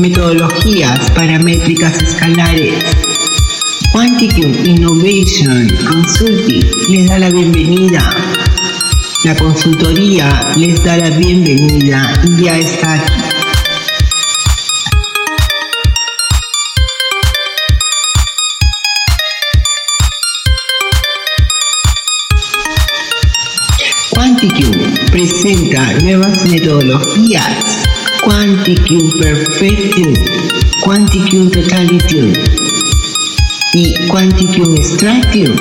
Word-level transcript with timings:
Metodologías 0.00 1.10
paramétricas 1.10 2.02
escalares. 2.02 2.82
Quanticum 3.92 4.50
Innovation 4.64 5.68
Consulting 5.86 6.64
les 6.88 7.06
da 7.06 7.18
la 7.18 7.28
bienvenida. 7.28 8.08
La 9.24 9.36
consultoría 9.36 10.54
les 10.56 10.82
da 10.82 10.96
la 10.96 11.10
bienvenida 11.10 12.14
y 12.24 12.44
ya 12.44 12.58
está 12.58 12.94
aquí. 12.94 13.12
Presenta 25.10 25.92
nuevas 26.00 26.48
metodologías. 26.48 27.79
Quanticum 28.22 29.10
Perfectum, 29.18 30.12
Quanticum 30.84 31.50
Totalitum 31.50 32.32
y 33.72 33.94
Quanticum 34.08 34.76
Extractium. 34.76 35.56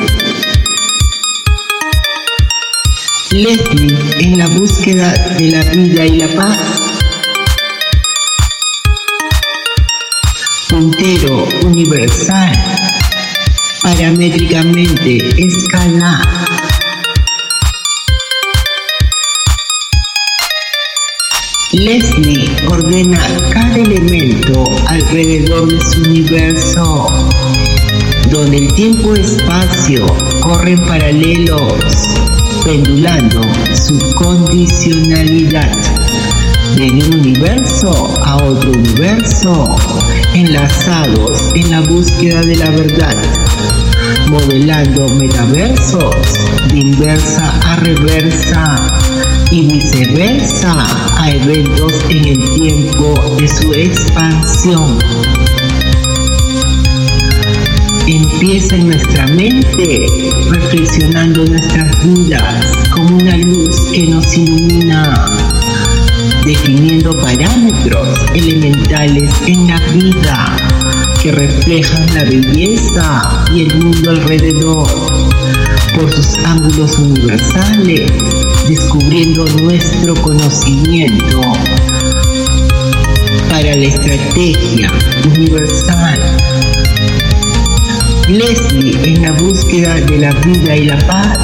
Leslie 3.32 3.98
en 4.20 4.38
la 4.38 4.48
búsqueda 4.48 5.12
de 5.38 5.52
la 5.52 5.64
vida 5.72 6.06
y 6.06 6.20
la 6.20 6.28
paz. 6.36 6.58
Puntero 10.70 11.48
universal, 11.64 12.52
paramétricamente 13.82 15.18
escala. 15.38 16.59
Leslie 21.72 22.50
ordena 22.68 23.20
cada 23.54 23.76
elemento 23.76 24.64
alrededor 24.88 25.68
de 25.68 25.80
su 25.80 26.02
universo, 26.02 27.06
donde 28.32 28.58
el 28.58 28.74
tiempo-espacio 28.74 30.04
corren 30.40 30.80
paralelos, 30.88 31.74
pendulando 32.66 33.42
su 33.76 34.00
condicionalidad. 34.16 35.72
De 36.76 36.90
un 36.90 37.20
universo 37.20 38.16
a 38.24 38.38
otro 38.38 38.72
universo, 38.72 39.76
enlazados 40.34 41.52
en 41.54 41.70
la 41.70 41.82
búsqueda 41.82 42.42
de 42.42 42.56
la 42.56 42.72
verdad, 42.72 43.16
modelando 44.28 45.08
metaversos 45.10 46.16
de 46.70 46.80
inversa 46.80 47.60
a 47.64 47.76
reversa 47.76 48.99
y 49.52 49.66
viceversa 49.66 50.76
a 51.18 51.32
eventos 51.32 51.94
en 52.10 52.28
el 52.28 52.54
tiempo 52.56 53.14
de 53.40 53.48
su 53.48 53.74
expansión. 53.74 54.98
Empieza 58.08 58.76
en 58.76 58.88
nuestra 58.88 59.26
mente, 59.28 60.06
reflexionando 60.52 61.46
nuestras 61.46 62.04
vidas 62.04 62.66
como 62.92 63.18
una 63.18 63.38
luz 63.38 63.92
que 63.92 64.08
nos 64.08 64.38
ilumina, 64.38 65.26
definiendo 66.46 67.20
parámetros 67.20 68.20
elementales 68.34 69.32
en 69.48 69.68
la 69.68 69.80
vida 69.94 70.56
que 71.22 71.32
reflejan 71.32 72.06
la 72.14 72.24
belleza 72.24 73.46
y 73.54 73.64
el 73.64 73.76
mundo 73.84 74.12
alrededor 74.12 75.09
por 75.96 76.12
sus 76.12 76.38
ángulos 76.46 76.98
universales, 76.98 78.12
descubriendo 78.68 79.46
nuestro 79.62 80.14
conocimiento 80.16 81.42
para 83.50 83.76
la 83.76 83.86
estrategia 83.86 84.92
universal. 85.36 86.20
Leslie 88.28 88.98
en 89.04 89.22
la 89.24 89.32
búsqueda 89.34 89.96
de 89.96 90.18
la 90.20 90.32
vida 90.34 90.76
y 90.76 90.86
la 90.86 90.98
paz, 91.00 91.38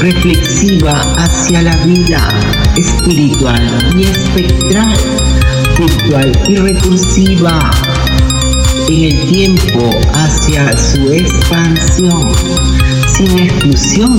reflexiva 0.00 1.00
hacia 1.16 1.62
la 1.62 1.76
vida 1.84 2.28
espiritual 2.76 3.94
y 3.96 4.04
espectral, 4.04 4.96
virtual 5.78 6.32
y 6.48 6.56
recursiva 6.56 7.70
en 8.88 9.04
el 9.04 9.26
tiempo 9.26 9.90
hacia 10.12 10.76
su 10.76 11.12
expansión, 11.12 12.32
sin 13.16 13.38
exclusión 13.38 14.18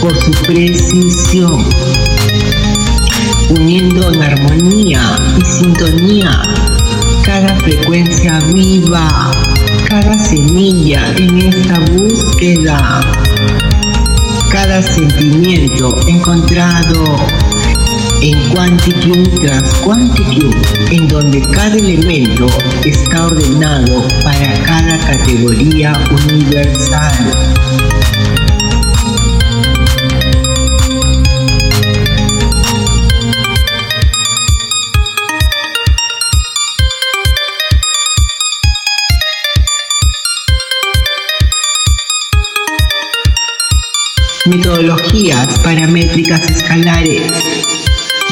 por 0.00 0.14
su 0.16 0.30
precisión, 0.44 1.64
uniendo 3.50 4.12
en 4.12 4.22
armonía 4.22 5.00
y 5.38 5.44
sintonía 5.44 6.42
cada 7.24 7.56
frecuencia 7.56 8.38
viva, 8.52 9.30
cada 9.88 10.18
semilla 10.18 11.14
en 11.16 11.38
esta 11.38 11.80
búsqueda, 11.92 13.00
cada 14.50 14.82
sentimiento 14.82 15.98
encontrado 16.06 17.16
en 18.20 18.50
Quanticum 18.50 19.22
tras 19.40 19.74
Quanticum, 19.76 20.52
en 20.90 21.08
donde 21.08 21.40
cada 21.40 21.74
elemento 21.74 22.46
está 22.84 23.26
ordenado 23.26 24.06
para 24.22 24.52
cada 24.64 24.98
categoría 24.98 25.92
universal. 26.10 27.95
Metodologías 44.48 45.58
paramétricas 45.60 46.48
escalares. 46.50 47.32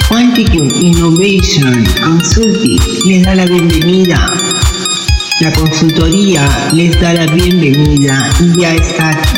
Quanticum 0.09 0.69
Innovation 0.81 1.85
Consulting 2.03 2.79
les 3.07 3.23
da 3.23 3.35
la 3.35 3.47
bienvenida. 3.47 4.33
La 5.41 5.53
consultoría 5.53 6.49
les 6.73 6.99
da 7.01 7.15
la 7.15 7.27
bienvenida 7.27 8.31
y 8.41 8.61
ya 8.61 8.75
está 8.75 9.11
aquí. 9.11 9.34